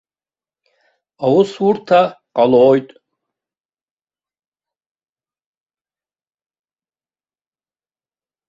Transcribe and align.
Аусурҭа 1.25 2.01
ҟалоит. 2.35 2.89